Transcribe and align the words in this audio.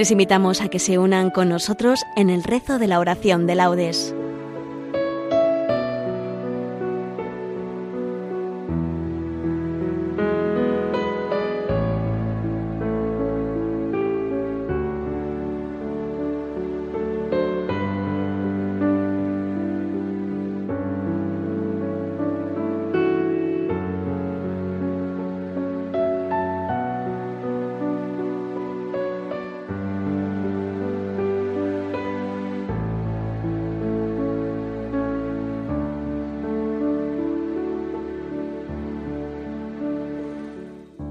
Les 0.00 0.10
invitamos 0.10 0.62
a 0.62 0.68
que 0.68 0.78
se 0.78 0.96
unan 0.96 1.28
con 1.28 1.50
nosotros 1.50 2.06
en 2.16 2.30
el 2.30 2.42
rezo 2.42 2.78
de 2.78 2.86
la 2.86 3.00
oración 3.00 3.46
de 3.46 3.54
laudes. 3.54 4.14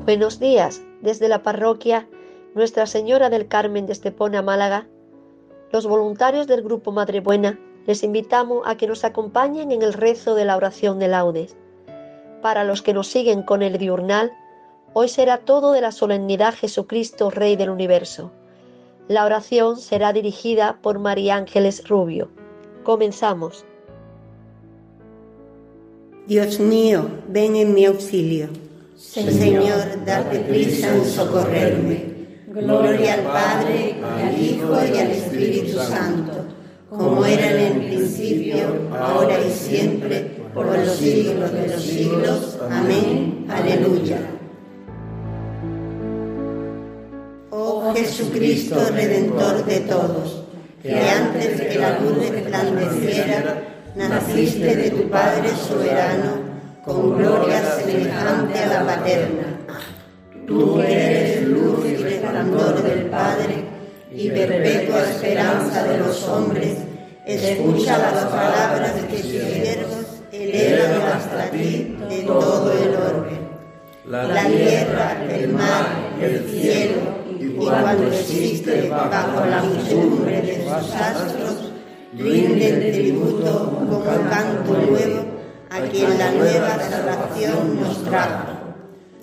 Buenos 0.10 0.40
días, 0.40 0.82
desde 1.04 1.30
la 1.30 1.44
parroquia 1.44 2.10
Nuestra 2.56 2.88
Señora 2.88 3.30
del 3.30 3.48
Carmen 3.48 3.86
de 3.86 3.94
Estepona, 3.94 4.42
Málaga. 4.42 4.88
Los 5.72 5.86
voluntarios 5.86 6.48
del 6.48 6.64
Grupo 6.64 6.92
Madre 6.92 7.20
Buena 7.20 7.60
les 7.86 8.02
invitamos 8.02 8.64
a 8.66 8.76
que 8.76 8.88
nos 8.88 9.04
acompañen 9.04 9.72
en 9.72 9.84
el 9.84 9.94
rezo 9.94 10.34
de 10.34 10.46
la 10.46 10.58
oración 10.58 10.98
de 10.98 11.10
laudes. 11.10 11.56
Para 12.42 12.64
los 12.64 12.82
que 12.82 12.96
nos 12.96 13.06
siguen 13.06 13.44
con 13.44 13.62
el 13.62 13.78
diurnal, 13.78 14.32
hoy 14.94 15.10
será 15.10 15.38
todo 15.38 15.74
de 15.74 15.82
la 15.82 15.92
solemnidad 15.92 16.56
Jesucristo, 16.56 17.30
Rey 17.30 17.56
del 17.56 17.70
Universo. 17.70 18.32
La 19.08 19.26
oración 19.26 19.78
será 19.78 20.12
dirigida 20.12 20.80
por 20.82 20.98
María 20.98 21.36
Ángeles 21.36 21.88
Rubio. 21.88 22.32
Comenzamos. 22.84 23.64
Dios 26.26 26.60
mío, 26.60 27.08
ven 27.28 27.56
en 27.56 27.76
mi 27.76 27.86
auxilio. 27.86 28.50
Señor, 29.00 30.04
date 30.06 30.40
prisa 30.40 30.94
en 30.94 31.06
socorrerme. 31.06 32.04
Gloria 32.48 33.14
al 33.14 33.22
Padre, 33.22 33.96
al 34.04 34.38
Hijo 34.38 34.74
y 34.94 34.98
al 34.98 35.12
Espíritu 35.12 35.80
Santo, 35.80 36.46
como 36.90 37.24
era 37.24 37.50
en 37.50 37.60
el 37.60 37.88
principio, 37.88 38.90
ahora 38.92 39.40
y 39.40 39.52
siempre, 39.52 40.32
por 40.54 40.66
los 40.66 40.98
siglos 40.98 41.54
de 41.54 41.68
los 41.68 41.82
siglos. 41.82 42.60
Amén. 42.70 43.46
Aleluya. 43.50 44.20
Oh 47.52 47.94
Jesucristo, 47.96 48.76
Redentor 48.92 49.66
de 49.66 49.80
todos, 49.80 50.44
que 50.84 51.00
antes 51.00 51.62
que 51.62 51.80
la 51.80 52.00
luz 52.00 52.18
resplandeciera, 52.18 53.64
naciste 53.96 54.76
de 54.76 54.90
tu 54.92 55.10
Padre 55.10 55.52
soberano 55.56 56.49
con 56.86 57.18
gloria 57.18 57.62
semejante 57.76 58.60
a 58.60 58.68
la 58.68 58.86
paterna. 58.86 59.58
Tú 60.48 60.80
eres 60.82 61.44
luz 61.44 61.86
y 61.86 61.96
resplandor 61.96 62.82
del 62.82 63.06
Padre 63.08 63.64
y 64.12 64.30
perpetua 64.30 65.02
esperanza 65.02 65.84
de 65.84 65.98
los 66.00 66.24
hombres, 66.28 66.78
escucha 67.26 67.98
las 67.98 68.26
palabras 68.26 68.94
que 68.94 69.18
tus 69.18 69.32
siervos 69.32 70.06
elevan 70.32 71.02
hasta 71.14 71.52
ti 71.52 71.96
de 72.10 72.24
todo 72.24 72.72
el 72.72 72.96
orbe. 72.96 73.40
La 74.08 74.46
tierra, 74.46 75.24
el 75.30 75.50
mar, 75.50 75.86
el 76.20 76.50
cielo 76.50 77.20
y 77.40 77.50
cuando 77.50 78.08
existe 78.08 78.90
bajo 78.90 79.46
la 79.46 79.62
muchedumbre 79.62 80.42
de 80.42 80.64
sus 80.64 80.96
astros, 80.96 81.72
rinden 82.18 82.92
tributo 82.92 83.72
como 83.72 84.04
canto 84.04 84.74
nuevo 84.74 85.39
a 85.80 85.90
quien 85.90 86.18
la 86.18 86.32
nueva 86.32 86.80
salvación 86.80 87.80
nos 87.80 88.04
trajo. 88.04 88.44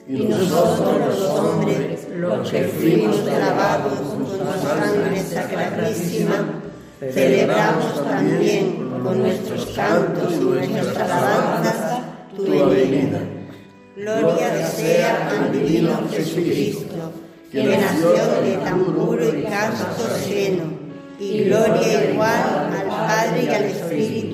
Y 0.09 0.23
nosotros 0.23 1.09
los 1.09 1.23
hombres, 1.31 2.09
los 2.17 2.51
que 2.51 2.65
fuimos 2.65 3.25
lavados 3.25 3.99
con 3.99 4.27
su 4.27 4.39
sangre 4.39 5.23
sacratísima, 5.23 6.63
celebramos 7.13 8.05
también 8.05 8.89
con 9.03 9.19
nuestros 9.21 9.67
cantos 9.75 10.33
y 10.33 10.69
nuestras 10.69 11.11
alabanzas 11.11 12.01
tu 12.37 12.45
venida. 12.45 13.21
Gloria 13.97 14.67
sea 14.67 15.29
al 15.29 15.53
divino 15.53 15.99
Jesucristo, 16.11 17.13
que 17.51 17.65
nació 17.65 18.13
de 18.43 18.57
tan 18.63 18.85
puro 18.85 19.25
y 19.25 19.43
casto 19.43 20.17
seno, 20.25 20.65
y 21.19 21.45
gloria 21.45 22.11
igual 22.11 22.71
al 22.73 22.87
Padre 22.89 23.45
y 23.45 23.49
al 23.49 23.65
Espíritu 23.65 24.26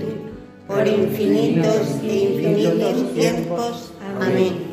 por 0.72 0.88
infinitos 0.88 2.00
e 2.02 2.16
infinitos 2.16 3.14
tiempos. 3.14 3.92
Amén. 4.20 4.72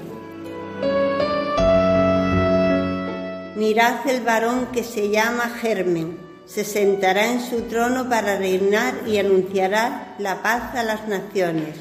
Mirad 3.57 4.07
el 4.07 4.21
varón 4.21 4.67
que 4.71 4.83
se 4.83 5.09
llama 5.09 5.49
Germen, 5.61 6.17
se 6.45 6.63
sentará 6.63 7.31
en 7.31 7.41
su 7.41 7.63
trono 7.63 8.07
para 8.07 8.37
reinar 8.37 8.93
y 9.05 9.17
anunciará 9.17 10.15
la 10.17 10.41
paz 10.41 10.75
a 10.75 10.83
las 10.83 11.07
naciones. 11.07 11.75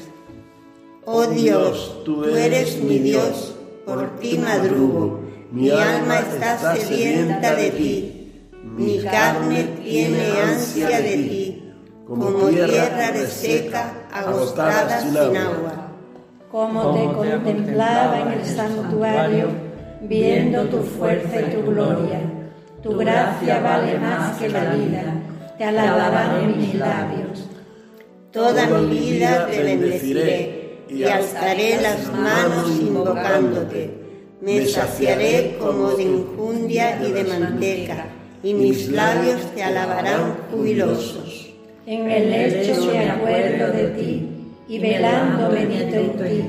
Oh 1.05 1.25
Dios, 1.25 2.01
tú 2.03 2.25
eres 2.25 2.77
mi 2.83 2.99
Dios, 2.99 3.55
por 3.85 4.19
ti 4.19 4.37
madrugo, 4.37 5.21
mi 5.51 5.71
alma 5.71 6.19
está 6.19 6.75
sedienta 6.75 7.55
de 7.55 7.71
ti, 7.71 8.49
mi 8.75 9.01
carne 9.01 9.63
tiene 9.81 10.31
ansia 10.41 10.99
de 10.99 11.13
ti. 11.13 11.63
como 12.05 12.49
tierra 12.49 13.11
reseca, 13.11 13.98
agostada 14.11 15.01
sin 15.01 15.17
agua. 15.17 15.87
Como 16.51 16.93
te 16.93 17.05
contemplaba 17.13 18.21
en 18.21 18.39
el 18.39 18.45
santuario, 18.45 19.47
viendo 20.01 20.65
tu 20.65 20.79
fuerza 20.79 21.41
y 21.41 21.55
tu 21.55 21.61
gloria. 21.71 22.21
Tu 22.81 22.95
gracia 22.95 23.59
vale 23.59 23.99
más 23.99 24.37
que 24.37 24.49
la 24.49 24.73
vida, 24.73 25.03
te 25.57 25.63
alabarán 25.65 26.57
mis 26.57 26.73
labios. 26.75 27.49
Toda 28.31 28.65
mi 28.67 28.99
vida 28.99 29.47
te 29.47 29.63
bendeciré 29.63 30.85
y 30.87 31.03
alzaré 31.03 31.81
las 31.81 32.11
manos 32.13 32.69
invocándote. 32.79 33.99
Me 34.41 34.65
saciaré 34.65 35.57
como 35.59 35.91
de 35.91 36.03
injundia 36.03 37.01
y 37.03 37.11
de 37.11 37.23
manteca, 37.25 38.05
y 38.41 38.53
mis 38.53 38.87
labios 38.89 39.41
te 39.53 39.61
alabarán 39.61 40.37
jubilosos. 40.49 41.48
En 41.91 42.07
el 42.07 42.29
lecho 42.29 42.85
me 42.85 43.09
acuerdo 43.09 43.73
de 43.73 43.87
ti 43.97 44.29
y 44.67 44.77
velando 44.77 45.49
medito 45.49 45.95
en 45.95 46.11
ti, 46.11 46.43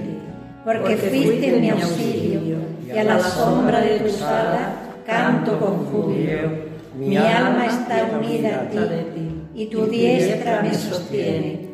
porque 0.66 0.96
fuiste 0.98 1.52
mi 1.52 1.70
auxilio 1.70 2.58
y 2.86 2.98
a 2.98 3.04
la 3.04 3.20
sombra 3.20 3.80
de 3.80 4.00
tu 4.00 4.10
sala 4.10 4.74
canto 5.06 5.58
con 5.58 5.86
júbilo. 5.86 6.46
Mi 6.94 7.16
alma 7.16 7.64
está 7.64 8.10
unida 8.18 8.60
a 8.60 8.68
ti 8.68 8.78
y 9.54 9.64
tu 9.68 9.86
diestra 9.86 10.60
me 10.60 10.74
sostiene. 10.74 11.70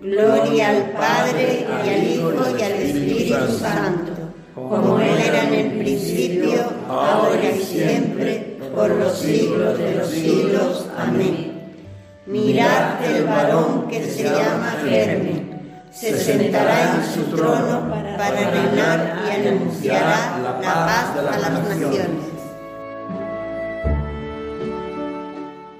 Gloria 0.00 0.70
al 0.70 0.90
Padre 0.92 1.66
y 1.84 1.88
al 1.90 2.02
Hijo 2.02 2.58
y 2.58 2.62
al 2.62 2.72
Espíritu 2.72 3.58
Santo, 3.58 4.12
como 4.54 4.98
era 5.00 5.42
en 5.48 5.52
el 5.52 5.78
principio, 5.80 6.64
ahora 6.88 7.50
y 7.54 7.62
siempre, 7.62 8.56
por 8.74 8.88
los 8.88 9.18
siglos 9.18 9.76
de 9.76 9.96
los 9.96 10.08
siglos. 10.08 10.86
Amén. 10.96 11.45
Mirad 12.26 13.04
el 13.04 13.24
varón 13.24 13.86
que 13.88 14.04
se 14.10 14.24
llama 14.24 14.76
Germen, 14.84 15.84
se 15.92 16.18
sentará 16.18 16.96
en 16.96 17.14
su 17.14 17.22
trono 17.36 17.88
para 17.88 18.50
reinar 18.50 19.22
y 19.28 19.46
anunciará 19.46 20.36
la 20.42 20.60
paz 20.60 21.16
a 21.16 21.22
las 21.22 21.52
naciones. 21.52 22.26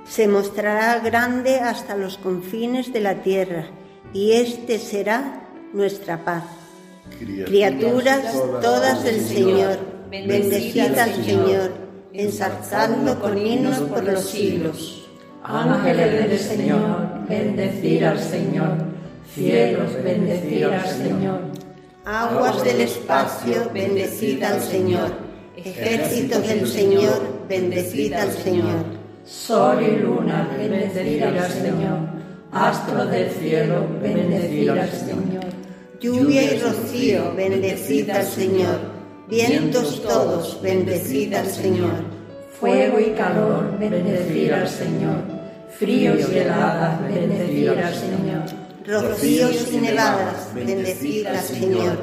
Se 0.09 0.29
mostrará 0.29 1.01
grande 1.01 1.59
hasta 1.59 1.97
los 1.97 2.17
confines 2.17 2.93
de 2.93 3.01
la 3.01 3.23
tierra, 3.23 3.67
y 4.13 4.33
este 4.33 4.79
será 4.79 5.43
nuestra 5.73 6.25
paz. 6.25 6.45
Criaturas 7.19 8.33
todas 8.63 9.03
del 9.03 9.21
Señor, 9.21 9.79
bendecid 10.11 10.97
al 10.97 11.13
Señor, 11.25 11.73
ensalzando 12.13 13.19
con 13.21 13.37
himnos 13.37 13.81
por 13.81 14.05
los 14.05 14.31
siglos. 14.31 15.06
Ángeles 15.49 16.29
del 16.29 16.39
Señor, 16.39 17.29
bendecir 17.29 18.05
al 18.05 18.19
Señor. 18.19 18.73
Cielos, 19.33 19.93
bendecir 20.03 20.65
al 20.65 20.85
Señor. 20.85 21.41
Aguas 22.05 22.65
del 22.65 22.81
espacio, 22.81 23.71
bendecid 23.73 24.43
al 24.43 24.61
Señor. 24.61 25.13
Ejércitos 25.57 26.47
del 26.49 26.67
Señor, 26.67 27.45
bendecid 27.49 28.13
al 28.15 28.33
Señor. 28.33 28.85
Sol 29.25 29.83
y 29.83 29.97
luna, 30.01 30.51
bendecid 30.59 31.23
al 31.23 31.49
Señor. 31.49 31.99
Astros 32.51 33.11
del 33.11 33.31
cielo, 33.31 33.87
bendecid 34.03 34.69
al 34.71 34.91
Señor. 34.91 35.45
Lluvia 36.01 36.43
y 36.43 36.59
rocío, 36.59 37.35
bendecid 37.37 38.11
al 38.11 38.25
Señor. 38.25 38.81
Vientos 39.29 40.03
todos, 40.03 40.61
bendecid 40.61 41.35
al 41.35 41.47
Señor 41.47 42.17
Fuego 42.59 42.99
y 42.99 43.11
calor, 43.11 43.79
bendecir 43.79 44.55
al 44.55 44.67
Señor. 44.67 45.36
Fríos 45.79 46.21
y 46.33 46.39
heladas, 46.39 47.03
bendecir 47.03 47.71
al 47.71 47.95
Señor. 47.95 48.67
Rocíos 48.87 49.69
y 49.73 49.77
nevadas, 49.79 50.55
bendecid 50.55 51.27
al 51.27 51.41
Señor. 51.41 51.99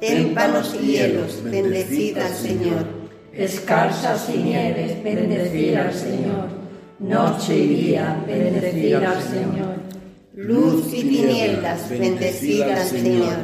Témpanos 0.00 0.74
y 0.80 0.86
hielos, 0.86 1.42
bendecid 1.44 2.16
al 2.16 2.32
Señor. 2.32 2.86
Escarsas 3.34 4.30
y 4.34 4.38
nieves, 4.38 5.02
bendecir 5.04 5.76
al 5.76 5.92
Señor. 5.92 6.48
Noche 6.98 7.56
y 7.56 7.66
día, 7.66 8.24
bendecir 8.26 8.96
al 8.96 9.22
Señor. 9.22 9.74
Luz 10.34 10.86
y 10.94 11.02
tinieblas, 11.02 11.90
bendecid 11.90 12.62
al 12.62 12.86
Señor. 12.86 13.36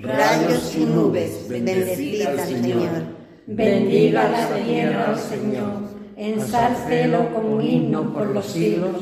Rayos 0.00 0.74
y 0.74 0.84
nubes, 0.84 1.48
bendecid 1.48 2.26
al 2.26 2.40
Señor. 2.40 3.18
Bendiga 3.46 4.28
la 4.28 4.56
tierra 4.56 5.18
Señor. 5.18 5.97
Ensálcelo 6.18 7.32
con 7.32 7.46
un 7.46 7.62
himno 7.62 8.12
por 8.12 8.26
los 8.26 8.46
siglos. 8.46 8.96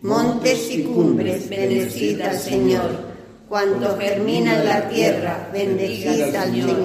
Montes 0.00 0.70
y 0.70 0.84
cumbres, 0.84 1.48
bendecid 1.48 2.20
al 2.20 2.38
Señor. 2.38 2.90
Cuanto 3.48 3.98
germina 3.98 4.60
en 4.60 4.64
la 4.64 4.88
tierra, 4.88 5.48
bendecid 5.52 6.36
al 6.36 6.52
Señor. 6.52 6.76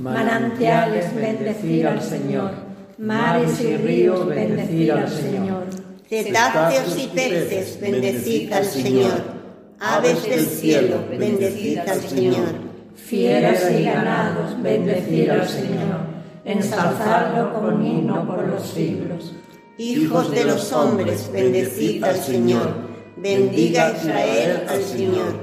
Manantiales, 0.00 1.14
bendecir 1.14 1.86
al 1.86 2.02
Señor. 2.02 2.50
Mares 2.98 3.60
y 3.60 3.76
ríos, 3.76 4.26
bendecir 4.26 4.90
al 4.90 5.08
Señor. 5.08 5.66
Cetáceos 6.08 6.98
y 6.98 7.06
peces, 7.14 7.78
bendecid 7.80 8.52
al 8.52 8.64
Señor. 8.64 9.22
Aves 9.78 10.24
del 10.24 10.46
cielo, 10.46 10.96
bendecid 11.08 11.78
al 11.78 12.00
Señor. 12.00 12.54
Fieras 12.96 13.70
y 13.70 13.84
ganados, 13.84 14.60
bendecir 14.60 15.30
al 15.30 15.48
Señor. 15.48 16.13
Ensalzarlo 16.44 17.54
con 17.54 17.86
himno 17.86 18.26
por 18.26 18.46
los 18.46 18.62
siglos. 18.62 19.34
Hijos 19.78 20.30
de 20.30 20.44
los 20.44 20.72
hombres, 20.72 21.30
bendecid 21.32 22.04
al 22.04 22.16
Señor. 22.16 22.68
Bendiga 23.16 23.92
Israel 23.96 24.66
al 24.68 24.82
Señor. 24.82 25.34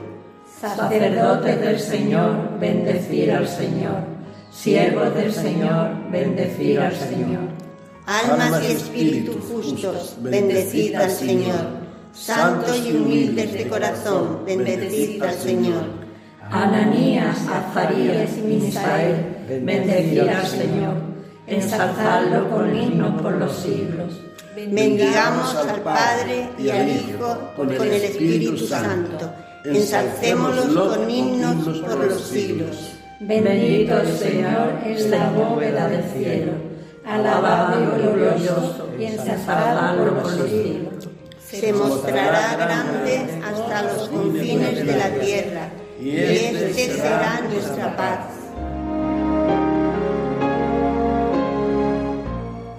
Sacerdotes 0.59 1.59
del 1.59 1.79
Señor, 1.79 2.59
bendecir 2.59 3.31
al 3.31 3.47
Señor. 3.47 4.03
Siervos 4.51 5.15
del 5.15 5.33
Señor, 5.33 6.11
bendecir 6.11 6.79
al 6.79 6.95
Señor. 6.95 7.49
Almas 8.05 8.61
y 8.63 8.71
espíritus 8.73 9.43
justos, 9.51 10.17
bendecid 10.21 10.95
al 10.95 11.09
Señor. 11.09 11.81
Santos 12.13 12.79
y 12.85 12.95
humildes 12.95 13.53
de 13.53 13.67
corazón, 13.67 14.45
bendecid 14.45 15.23
al 15.23 15.33
Señor. 15.33 16.00
Ananías, 16.51 17.37
Azarías 17.47 18.37
y 18.37 18.41
Misael, 18.41 19.25
bendecir 19.63 20.29
al 20.29 20.45
Señor. 20.45 21.11
Ensalzarlo 21.47 22.49
con 22.49 22.75
himno 22.75 23.17
por 23.17 23.33
los 23.33 23.55
siglos. 23.55 24.21
Bendigamos 24.55 25.55
al 25.55 25.81
Padre 25.81 26.49
y 26.59 26.69
al 26.69 26.89
Hijo 26.89 27.37
con 27.55 27.71
el 27.71 27.81
Espíritu 27.81 28.57
Santo. 28.57 29.31
Ensalcémoslos 29.63 30.97
con 30.97 31.09
himnos 31.09 31.79
por 31.79 32.05
los 32.05 32.21
siglos. 32.21 32.93
Bendito 33.21 33.99
el 33.99 34.17
Señor 34.17 34.73
es 34.85 35.07
la 35.09 35.29
bóveda 35.29 35.87
del 35.87 36.03
cielo. 36.03 36.51
Alabado 37.05 37.81
y 37.81 38.01
glorioso 38.01 38.89
y 38.99 39.05
ensalzado 39.05 40.05
por 40.05 40.33
los 40.33 40.49
siglos. 40.49 41.09
Se 41.49 41.73
mostrará 41.73 42.55
grande 42.55 43.41
hasta 43.43 43.83
los 43.83 44.09
confines 44.09 44.85
de 44.85 44.95
la 44.95 45.09
tierra, 45.09 45.69
y 46.01 46.17
este 46.17 46.95
será 46.95 47.41
nuestra 47.47 47.95
paz. 47.95 48.19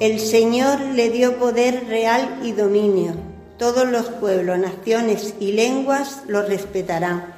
El 0.01 0.19
Señor 0.19 0.81
le 0.81 1.11
dio 1.11 1.39
poder 1.39 1.87
real 1.87 2.41
y 2.43 2.51
dominio. 2.51 3.15
Todos 3.57 3.89
los 3.89 4.07
pueblos, 4.07 4.59
naciones 4.59 5.35
y 5.39 5.53
lenguas 5.53 6.23
lo 6.27 6.43
respetarán. 6.43 7.37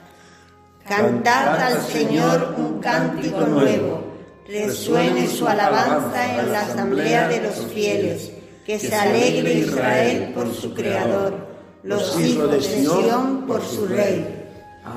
Cantad 0.88 1.58
al 1.60 1.82
Señor 1.82 2.54
un 2.56 2.80
cántico 2.80 3.40
nuevo. 3.40 4.04
Resuene 4.48 5.28
su 5.28 5.46
alabanza 5.46 6.40
en 6.40 6.52
la 6.52 6.62
asamblea 6.62 7.28
de 7.28 7.42
los 7.42 7.66
fieles. 7.66 8.30
Que 8.64 8.78
se 8.78 8.94
alegre 8.94 9.52
Israel 9.52 10.32
por 10.34 10.54
su 10.54 10.72
Creador, 10.72 11.46
los 11.82 12.18
hijos 12.18 12.50
de 12.50 12.62
Sión 12.62 13.46
por 13.46 13.62
su 13.62 13.86
Rey. 13.86 14.33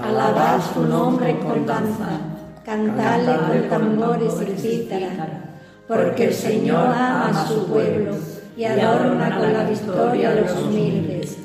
Alabad 0.03 0.61
su 0.73 0.85
nombre 0.85 1.39
con 1.39 1.65
danza, 1.65 2.19
cantadle 2.63 3.67
con 3.67 3.69
tambores 3.69 4.33
y 4.41 4.59
cítara, 4.59 5.44
porque 5.88 6.25
el 6.25 6.33
Señor 6.33 6.88
ama 6.88 7.29
a 7.29 7.47
su 7.47 7.65
pueblo 7.65 8.15
y 8.55 8.63
adorna 8.65 9.38
con 9.38 9.53
la 9.53 9.63
victoria 9.63 10.31
a 10.31 10.35
los 10.35 10.51
humildes. 10.63 11.38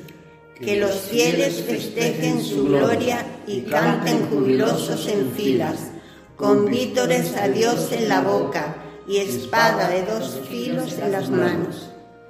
Que 0.60 0.76
los 0.76 0.92
fieles 0.92 1.62
festejen 1.62 2.40
su 2.40 2.66
gloria 2.66 3.24
y 3.46 3.62
canten 3.62 4.28
jubilosos 4.28 5.08
en 5.08 5.30
filas, 5.32 5.90
con 6.36 6.66
vítores 6.66 7.36
a 7.36 7.48
Dios 7.48 7.90
en 7.92 8.08
la 8.08 8.20
boca 8.20 8.76
y 9.08 9.18
espada 9.18 9.88
de 9.88 10.02
dos 10.02 10.40
filos 10.48 10.98
en 10.98 11.12
las 11.12 11.28
manos. 11.30 11.88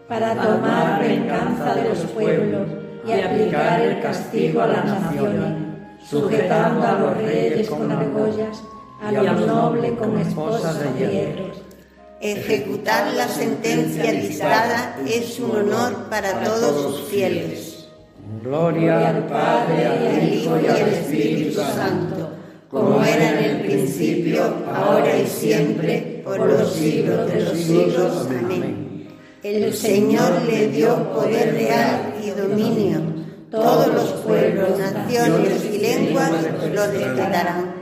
para 0.09 0.35
tomar 0.35 1.01
venganza 1.01 1.75
de 1.75 1.89
los 1.89 1.99
pueblos 2.13 2.69
y 3.07 3.13
aplicar 3.13 3.81
el 3.81 4.01
castigo 4.03 4.61
a 4.61 4.67
las 4.67 4.85
naciones, 4.85 5.62
sujetando 6.09 6.87
a 6.87 6.93
los 6.93 7.17
reyes 7.17 7.69
con 7.69 7.91
argollas, 7.91 8.63
a 9.03 9.13
los 9.13 9.47
nobles 9.47 9.93
con 9.99 10.19
esposas 10.19 10.79
de 10.81 11.09
hierros. 11.09 11.63
Ejecutar 12.21 13.13
la 13.15 13.27
sentencia 13.27 14.13
dictada 14.13 14.97
es 15.07 15.41
un 15.41 15.57
honor 15.57 16.09
para 16.09 16.45
todos 16.45 16.83
sus 16.83 17.09
fieles. 17.09 17.89
Gloria 18.43 19.09
al 19.09 19.27
Padre, 19.27 19.87
al 19.87 20.33
Hijo 20.33 20.59
y 20.61 20.67
al 20.69 20.89
Espíritu 20.89 21.61
Santo, 21.61 22.31
como 22.69 23.03
era 23.03 23.41
en 23.41 23.45
el 23.45 23.61
principio, 23.63 24.43
ahora 24.73 25.19
y 25.19 25.27
siempre, 25.27 26.23
por 26.25 26.39
los 26.39 26.73
siglos 26.73 27.33
de 27.33 27.41
los 27.41 27.59
siglos. 27.59 28.29
Amén. 28.29 29.09
El 29.43 29.75
Señor 29.75 30.43
le 30.43 30.69
dio 30.69 31.13
poder 31.13 31.55
real 31.55 32.15
y 32.25 32.31
dominio. 32.31 33.12
Todos 33.53 33.87
los 33.89 34.11
pueblos, 34.23 34.79
naciones 34.79 35.63
y 35.67 35.79
lenguas 35.79 36.33
lo 36.73 36.87
respetarán. 36.87 37.75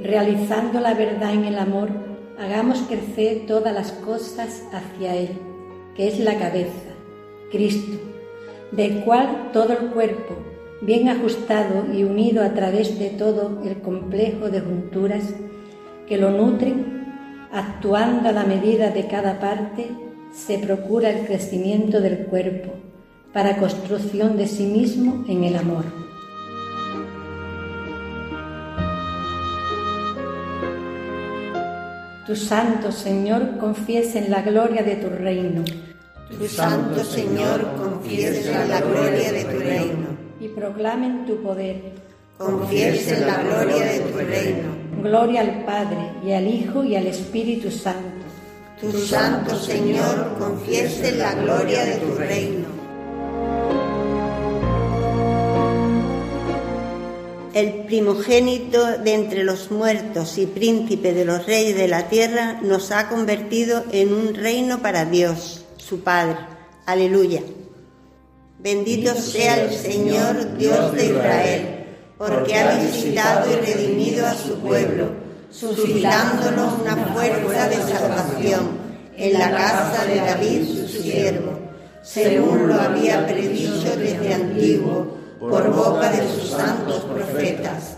Realizando 0.00 0.78
la 0.78 0.94
verdad 0.94 1.34
en 1.34 1.46
el 1.46 1.58
amor, 1.58 1.88
hagamos 2.38 2.82
crecer 2.82 3.46
todas 3.48 3.74
las 3.74 3.90
cosas 3.90 4.62
hacia 4.72 5.16
Él, 5.16 5.30
que 5.96 6.06
es 6.06 6.20
la 6.20 6.38
cabeza, 6.38 6.94
Cristo, 7.50 7.98
del 8.70 9.00
cual 9.00 9.50
todo 9.52 9.72
el 9.72 9.88
cuerpo, 9.88 10.36
bien 10.80 11.08
ajustado 11.08 11.92
y 11.92 12.04
unido 12.04 12.44
a 12.44 12.54
través 12.54 13.00
de 13.00 13.10
todo 13.10 13.62
el 13.64 13.80
complejo 13.80 14.48
de 14.48 14.60
junturas 14.60 15.24
que 16.06 16.18
lo 16.18 16.30
nutren, 16.30 17.48
actuando 17.52 18.28
a 18.28 18.32
la 18.32 18.44
medida 18.44 18.90
de 18.90 19.08
cada 19.08 19.40
parte, 19.40 19.88
se 20.46 20.58
procura 20.58 21.10
el 21.10 21.26
crecimiento 21.26 22.00
del 22.00 22.26
cuerpo 22.26 22.72
para 23.32 23.56
construcción 23.56 24.36
de 24.36 24.46
sí 24.46 24.64
mismo 24.64 25.24
en 25.28 25.44
el 25.44 25.56
amor. 25.56 25.84
Tu 32.26 32.36
santo 32.36 32.92
Señor 32.92 33.56
confiesen 33.58 34.30
la 34.30 34.42
gloria 34.42 34.82
de 34.82 34.96
tu 34.96 35.08
reino 35.08 35.64
Tu 36.38 36.46
santo 36.46 37.02
Señor 37.02 37.66
confiesen 37.76 38.68
la 38.68 38.80
gloria 38.80 39.32
de 39.32 39.44
tu 39.44 39.58
reino. 39.58 40.06
y 40.40 40.48
proclamen 40.48 41.26
tu 41.26 41.42
poder. 41.42 41.76
Confiesen 42.36 43.26
la 43.26 43.42
gloria 43.42 43.84
de 43.86 44.00
tu 44.00 44.18
reino. 44.18 44.68
Gloria 45.02 45.40
al 45.40 45.64
Padre 45.64 46.12
y 46.24 46.32
al 46.32 46.46
Hijo 46.46 46.84
y 46.84 46.94
al 46.96 47.06
Espíritu 47.06 47.70
Santo. 47.70 48.17
Tu 48.80 48.92
santo 48.92 49.58
Señor 49.58 50.36
confiesen 50.38 51.18
la 51.18 51.34
gloria 51.34 51.84
de 51.84 51.96
tu 51.96 52.14
reino. 52.14 52.68
El 57.54 57.86
primogénito 57.86 58.98
de 58.98 59.14
entre 59.14 59.42
los 59.42 59.72
muertos 59.72 60.38
y 60.38 60.46
príncipe 60.46 61.12
de 61.12 61.24
los 61.24 61.44
reyes 61.44 61.76
de 61.76 61.88
la 61.88 62.08
tierra 62.08 62.60
nos 62.62 62.92
ha 62.92 63.08
convertido 63.08 63.82
en 63.90 64.12
un 64.12 64.34
reino 64.34 64.80
para 64.80 65.04
Dios, 65.04 65.64
su 65.76 66.04
Padre. 66.04 66.36
Aleluya. 66.86 67.42
Bendito 68.60 69.12
sea 69.16 69.60
el 69.60 69.72
Señor 69.72 70.56
Dios 70.56 70.94
de 70.94 71.06
Israel, 71.06 71.86
porque 72.16 72.54
ha 72.54 72.78
visitado 72.78 73.50
y 73.52 73.56
redimido 73.56 74.24
a 74.24 74.34
su 74.34 74.54
pueblo, 74.60 75.27
suscitándonos 75.50 76.80
una 76.80 76.96
fuerza 77.12 77.68
de 77.68 77.76
salvación 77.76 78.78
en 79.16 79.32
la 79.38 79.50
casa 79.50 80.04
de 80.04 80.16
David 80.16 80.64
su 80.64 80.88
siervo, 80.88 81.58
según 82.02 82.68
lo 82.68 82.80
había 82.80 83.26
predicho 83.26 83.96
desde 83.96 84.34
antiguo 84.34 85.18
por 85.40 85.70
boca 85.72 86.10
de 86.10 86.28
sus 86.28 86.50
santos 86.50 87.04
profetas. 87.04 87.96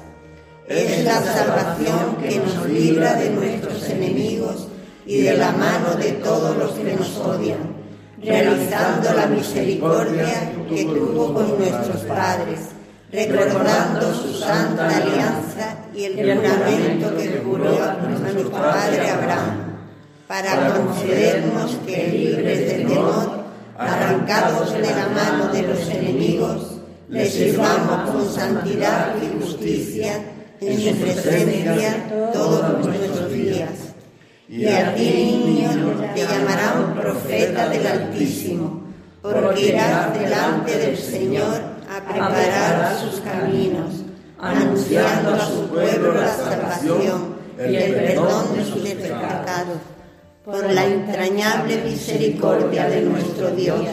es 0.68 1.04
la 1.04 1.20
salvación 1.20 2.16
que 2.22 2.38
nos 2.38 2.68
libra 2.68 3.14
de 3.14 3.30
nuestros 3.30 3.88
enemigos 3.88 4.68
y 5.04 5.22
de 5.22 5.36
la 5.36 5.50
mano 5.52 5.94
de 5.96 6.12
todos 6.12 6.56
los 6.56 6.70
que 6.72 6.94
nos 6.94 7.16
odian, 7.16 7.74
realizando 8.22 9.12
la 9.12 9.26
misericordia 9.26 10.52
que 10.68 10.84
tuvo 10.84 11.34
con 11.34 11.58
nuestros 11.58 12.02
padres, 12.02 12.60
recordando 13.12 14.14
su 14.14 14.34
santa 14.34 14.86
alianza 14.86 15.76
y 15.94 16.04
el 16.04 16.36
juramento 16.36 17.16
que 17.16 17.42
juró 17.44 17.82
a 17.82 17.94
nuestro 17.94 18.50
padre 18.50 19.10
Abraham, 19.10 19.70
para 20.28 20.74
concedernos 20.74 21.76
que 21.86 22.08
libres 22.08 22.58
de 22.58 22.84
temor, 22.84 23.40
arrancados 23.76 24.72
de 24.72 24.80
la 24.80 25.08
mano 25.08 25.52
de 25.52 25.62
los 25.62 25.88
enemigos, 25.88 26.76
le 27.08 27.28
sirvamos 27.28 28.10
con 28.10 28.32
santidad 28.32 29.14
y 29.20 29.42
justicia 29.42 30.22
en 30.60 30.80
su 30.80 31.00
presencia 31.00 32.08
todos 32.32 32.86
nuestros 32.86 33.32
días. 33.32 33.70
Y 34.48 34.66
a 34.66 34.94
ti, 34.94 35.42
niño, 35.44 35.68
te 36.14 36.20
llamarán 36.22 36.94
profeta 36.94 37.68
del 37.68 37.86
Altísimo, 37.86 38.82
porque 39.22 39.68
irás 39.68 40.12
delante 40.18 40.76
del 40.76 40.96
Señor 40.96 41.69
preparar 42.08 42.96
sus 42.98 43.20
caminos, 43.20 44.02
anunciando 44.38 45.34
a 45.34 45.46
su 45.46 45.68
pueblo 45.68 46.14
la 46.14 46.28
salvación 46.28 47.34
y 47.58 47.76
el 47.76 47.94
perdón 47.94 48.56
de 48.56 48.64
sus 48.64 48.82
pecados. 48.82 49.78
Por 50.44 50.70
la 50.70 50.86
entrañable 50.86 51.82
misericordia 51.84 52.88
de 52.88 53.02
nuestro 53.02 53.50
Dios, 53.50 53.86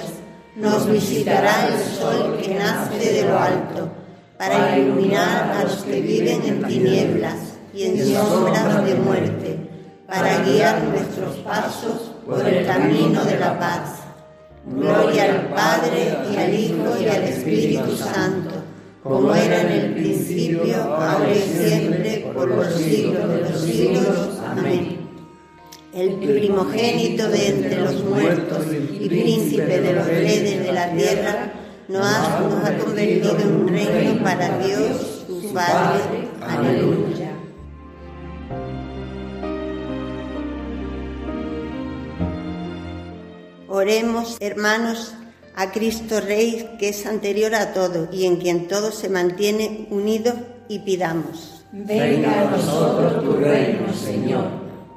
nos 0.55 0.89
visitará 0.89 1.67
el 1.67 1.79
sol 1.79 2.39
que 2.41 2.55
nace 2.55 2.97
de 2.97 3.23
lo 3.27 3.37
alto 3.37 3.89
para 4.37 4.77
iluminar 4.77 5.51
a 5.51 5.63
los 5.63 5.83
que 5.83 6.01
viven 6.01 6.41
en 6.43 6.63
tinieblas 6.63 7.35
y 7.73 7.83
en 7.83 8.15
sombras 8.15 8.85
de 8.85 8.95
muerte, 8.95 9.59
para 10.07 10.43
guiar 10.43 10.83
nuestros 10.83 11.35
pasos 11.37 12.11
por 12.25 12.47
el 12.47 12.65
camino 12.65 13.23
de 13.25 13.39
la 13.39 13.59
paz. 13.59 14.06
Gloria 14.69 15.23
al 15.23 15.49
Padre 15.53 16.17
y 16.31 16.35
al 16.35 16.53
Hijo 16.53 17.01
y 17.01 17.07
al 17.07 17.23
Espíritu 17.23 17.95
Santo, 17.95 18.51
como 19.01 19.33
era 19.33 19.61
en 19.61 19.71
el 19.71 19.93
principio, 19.93 20.83
ahora 20.83 21.29
y 21.31 21.39
siempre, 21.39 22.31
por 22.33 22.49
los 22.49 22.73
siglos 22.73 23.29
de 23.29 23.41
los 23.41 23.61
siglos. 23.61 24.39
Amén. 24.45 24.97
El 25.93 26.15
primogénito 26.15 27.29
de 27.29 27.47
entre 27.47 27.81
los 27.81 28.03
muertos 28.03 28.65
y 28.71 29.07
príncipe 29.07 29.81
de 29.81 29.93
los 29.93 30.05
reyes 30.05 30.63
de 30.63 30.71
la 30.73 30.91
tierra, 30.91 31.53
nos 31.87 32.05
ha, 32.05 32.77
convertido 32.83 33.37
en 33.39 33.47
un 33.47 33.67
reino 33.69 34.21
para 34.21 34.57
Dios, 34.59 35.25
su 35.27 35.53
Padre. 35.53 36.27
Aleluya. 36.41 37.26
Oremos, 43.77 44.37
hermanos, 44.39 45.13
a 45.55 45.71
Cristo 45.71 46.19
Rey, 46.19 46.67
que 46.79 46.89
es 46.89 47.05
anterior 47.05 47.53
a 47.53 47.73
todo 47.73 48.09
y 48.11 48.25
en 48.25 48.37
quien 48.37 48.67
todo 48.67 48.91
se 48.91 49.07
mantiene 49.07 49.85
unido, 49.91 50.33
y 50.67 50.79
pidamos. 50.79 51.63
Venga 51.71 52.41
a 52.41 52.45
nosotros 52.49 53.23
tu 53.23 53.33
reino, 53.33 53.93
Señor. 53.93 54.45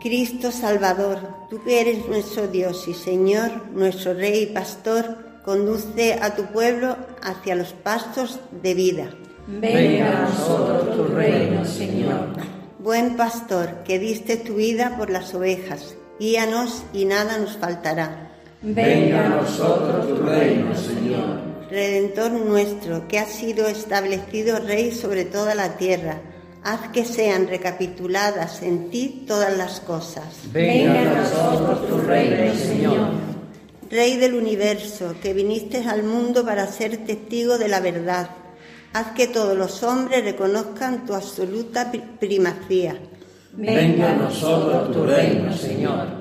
Cristo 0.00 0.50
Salvador, 0.50 1.18
tú 1.50 1.62
que 1.62 1.82
eres 1.82 2.08
nuestro 2.08 2.48
Dios 2.48 2.88
y 2.88 2.94
Señor, 2.94 3.50
nuestro 3.70 4.14
Rey 4.14 4.44
y 4.44 4.46
Pastor, 4.46 5.42
conduce 5.44 6.14
a 6.14 6.34
tu 6.34 6.44
pueblo 6.44 6.96
hacia 7.22 7.56
los 7.56 7.74
pastos 7.74 8.40
de 8.62 8.72
vida. 8.72 9.10
Venga 9.46 10.08
a 10.08 10.22
nosotros 10.22 10.96
tu 10.96 11.04
reino, 11.14 11.66
Señor. 11.66 12.28
Buen 12.78 13.18
pastor, 13.18 13.82
que 13.84 13.98
diste 13.98 14.38
tu 14.38 14.54
vida 14.54 14.96
por 14.96 15.10
las 15.10 15.34
ovejas, 15.34 15.96
guíanos 16.18 16.82
y 16.94 17.04
nada 17.04 17.36
nos 17.36 17.58
faltará. 17.58 18.29
Venga 18.62 19.24
a 19.24 19.28
nosotros 19.30 20.06
tu 20.06 20.16
reino, 20.16 20.74
Señor. 20.74 21.40
Redentor 21.70 22.32
nuestro, 22.32 23.08
que 23.08 23.18
has 23.18 23.30
sido 23.30 23.66
establecido 23.68 24.58
Rey 24.58 24.92
sobre 24.92 25.24
toda 25.24 25.54
la 25.54 25.78
tierra, 25.78 26.20
haz 26.62 26.88
que 26.88 27.06
sean 27.06 27.48
recapituladas 27.48 28.62
en 28.62 28.90
ti 28.90 29.24
todas 29.26 29.56
las 29.56 29.80
cosas. 29.80 30.24
Venga 30.52 31.00
a 31.00 31.22
nosotros 31.22 31.88
tu 31.88 31.98
reino, 32.00 32.54
Señor. 32.54 33.08
Rey 33.90 34.18
del 34.18 34.34
universo, 34.34 35.14
que 35.22 35.32
viniste 35.32 35.78
al 35.78 36.02
mundo 36.02 36.44
para 36.44 36.66
ser 36.66 36.98
testigo 36.98 37.56
de 37.56 37.68
la 37.68 37.80
verdad, 37.80 38.28
haz 38.92 39.12
que 39.12 39.26
todos 39.26 39.56
los 39.56 39.82
hombres 39.82 40.22
reconozcan 40.22 41.06
tu 41.06 41.14
absoluta 41.14 41.90
primacía. 42.18 42.98
Venga 43.52 44.10
a 44.10 44.16
nosotros 44.16 44.92
tu 44.92 45.04
reino, 45.04 45.56
Señor. 45.56 46.19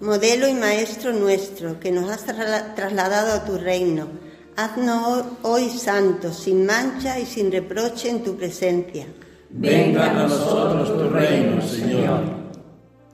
Modelo 0.00 0.48
y 0.48 0.54
maestro 0.54 1.12
nuestro, 1.12 1.78
que 1.78 1.92
nos 1.92 2.08
has 2.08 2.24
trasladado 2.24 3.34
a 3.34 3.44
tu 3.44 3.58
reino, 3.58 4.08
haznos 4.56 5.26
hoy 5.42 5.68
santos, 5.68 6.38
sin 6.38 6.64
mancha 6.64 7.20
y 7.20 7.26
sin 7.26 7.52
reproche 7.52 8.08
en 8.08 8.24
tu 8.24 8.34
presencia. 8.34 9.04
Venga 9.50 10.10
a 10.10 10.14
nosotros 10.14 10.88
tu 10.96 11.10
reino, 11.10 11.60
Señor. 11.60 12.22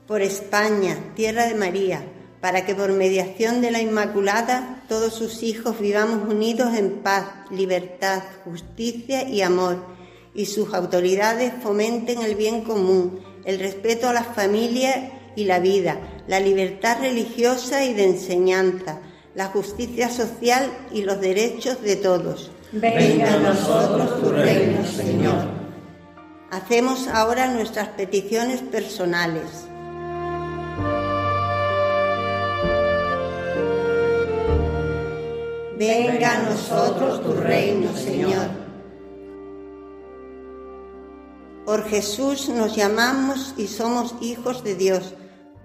Por 0.07 0.21
España, 0.21 0.97
tierra 1.13 1.47
de 1.47 1.55
María, 1.55 2.05
para 2.39 2.65
que 2.65 2.73
por 2.73 2.93
mediación 2.93 3.59
de 3.59 3.71
la 3.71 3.81
Inmaculada 3.81 4.85
todos 4.87 5.13
sus 5.13 5.43
hijos 5.43 5.77
vivamos 5.81 6.25
unidos 6.29 6.73
en 6.73 6.99
paz, 6.99 7.25
libertad, 7.51 8.23
justicia 8.45 9.27
y 9.27 9.41
amor, 9.41 9.83
y 10.33 10.45
sus 10.45 10.73
autoridades 10.73 11.51
fomenten 11.61 12.21
el 12.21 12.35
bien 12.35 12.61
común, 12.61 13.19
el 13.43 13.59
respeto 13.59 14.07
a 14.07 14.13
la 14.13 14.23
familia 14.23 15.11
y 15.37 15.45
la 15.45 15.59
vida, 15.59 15.99
la 16.27 16.39
libertad 16.39 16.97
religiosa 16.99 17.85
y 17.85 17.93
de 17.93 18.05
enseñanza, 18.05 18.97
la 19.35 19.45
justicia 19.45 20.09
social 20.09 20.67
y 20.91 21.03
los 21.03 21.21
derechos 21.21 21.79
de 21.83 21.95
todos. 21.95 22.49
Venga 22.71 23.35
a 23.35 23.37
nosotros 23.37 24.19
tu 24.19 24.29
reino, 24.31 24.83
Señor. 24.83 25.45
Hacemos 26.49 27.07
ahora 27.07 27.53
nuestras 27.53 27.89
peticiones 27.89 28.61
personales. 28.61 29.67
Venga 35.77 36.35
a 36.35 36.49
nosotros 36.49 37.21
tu 37.21 37.33
reino, 37.33 37.95
Señor. 37.95 38.47
Por 41.63 41.87
Jesús 41.87 42.49
nos 42.49 42.75
llamamos 42.75 43.53
y 43.55 43.67
somos 43.67 44.15
hijos 44.19 44.63
de 44.63 44.73
Dios. 44.73 45.13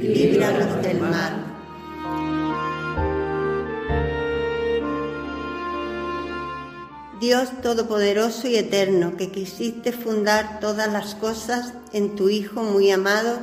y 0.00 0.08
líbranos 0.08 0.82
del 0.82 1.00
mal. 1.00 1.44
Dios 7.20 7.48
Todopoderoso 7.62 8.46
y 8.46 8.56
Eterno, 8.56 9.16
que 9.16 9.30
quisiste 9.30 9.90
fundar 9.90 10.60
todas 10.60 10.92
las 10.92 11.16
cosas 11.16 11.74
en 11.92 12.14
tu 12.14 12.28
Hijo 12.28 12.62
muy 12.62 12.92
amado, 12.92 13.40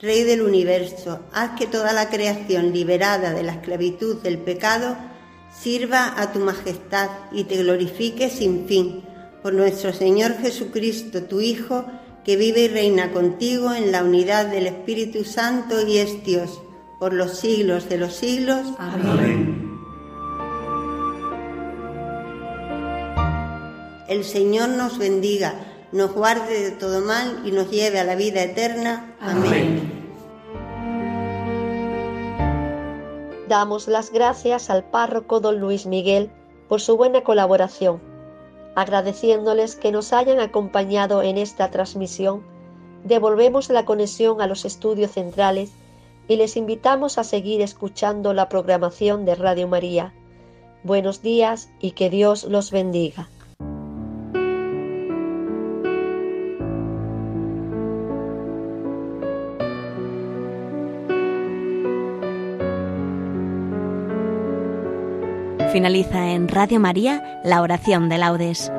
Rey 0.00 0.24
del 0.24 0.42
universo, 0.42 1.20
haz 1.32 1.56
que 1.56 1.68
toda 1.68 1.92
la 1.92 2.10
creación 2.10 2.72
liberada 2.72 3.32
de 3.32 3.44
la 3.44 3.52
esclavitud 3.52 4.16
del 4.16 4.38
pecado 4.38 4.96
sirva 5.56 6.20
a 6.20 6.32
tu 6.32 6.40
majestad 6.40 7.08
y 7.30 7.44
te 7.44 7.58
glorifique 7.58 8.28
sin 8.28 8.66
fin, 8.66 9.04
por 9.44 9.52
nuestro 9.52 9.92
Señor 9.92 10.38
Jesucristo, 10.38 11.22
tu 11.22 11.40
Hijo, 11.40 11.86
que 12.24 12.36
vive 12.36 12.60
y 12.62 12.68
reina 12.68 13.12
contigo 13.12 13.72
en 13.72 13.92
la 13.92 14.04
unidad 14.04 14.46
del 14.46 14.66
Espíritu 14.66 15.24
Santo 15.24 15.86
y 15.86 15.98
es 15.98 16.24
Dios, 16.24 16.60
por 16.98 17.12
los 17.12 17.38
siglos 17.38 17.88
de 17.88 17.98
los 17.98 18.14
siglos. 18.14 18.66
Amén. 18.78 19.62
El 24.08 24.24
Señor 24.24 24.68
nos 24.68 24.98
bendiga, 24.98 25.54
nos 25.90 26.12
guarde 26.12 26.62
de 26.62 26.70
todo 26.72 27.00
mal 27.00 27.42
y 27.44 27.50
nos 27.50 27.70
lleve 27.70 27.98
a 27.98 28.04
la 28.04 28.14
vida 28.14 28.42
eterna. 28.42 29.16
Amén. 29.20 30.02
Damos 33.48 33.88
las 33.88 34.12
gracias 34.12 34.70
al 34.70 34.84
párroco 34.84 35.40
don 35.40 35.60
Luis 35.60 35.86
Miguel 35.86 36.30
por 36.68 36.80
su 36.80 36.96
buena 36.96 37.22
colaboración, 37.22 38.00
agradeciéndoles 38.74 39.76
que 39.76 39.92
nos 39.92 40.12
hayan 40.12 40.40
acompañado 40.40 41.22
en 41.22 41.38
esta 41.38 41.70
transmisión 41.70 42.42
devolvemos 43.04 43.68
la 43.70 43.84
conexión 43.84 44.40
a 44.40 44.46
los 44.46 44.64
estudios 44.64 45.12
centrales 45.12 45.72
y 46.28 46.36
les 46.36 46.56
invitamos 46.56 47.18
a 47.18 47.24
seguir 47.24 47.60
escuchando 47.60 48.32
la 48.32 48.48
programación 48.48 49.24
de 49.24 49.34
Radio 49.34 49.68
María. 49.68 50.14
Buenos 50.84 51.20
días 51.22 51.70
y 51.80 51.92
que 51.92 52.10
Dios 52.10 52.44
los 52.44 52.70
bendiga. 52.70 53.28
Finaliza 65.72 66.32
en 66.32 66.48
Radio 66.48 66.78
María 66.78 67.40
la 67.42 67.62
oración 67.62 68.10
de 68.10 68.18
laudes. 68.18 68.70